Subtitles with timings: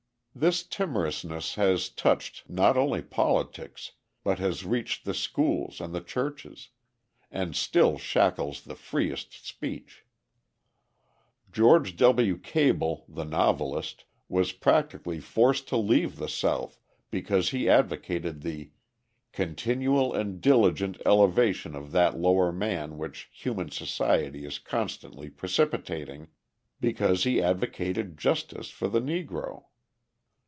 [0.33, 3.91] This timorousness has touched not only politics,
[4.23, 6.69] but has reached the schools and the churches
[7.29, 10.05] and still shackles the freest speech.
[11.51, 12.37] George W.
[12.37, 16.79] Cable, the novelist, was practically forced to leave the South
[17.11, 18.71] because he advocated the
[19.33, 26.29] "continual and diligent elevation of that lower man which human society is constantly precipitating,"
[26.79, 29.65] because he advocated justice for the Negro.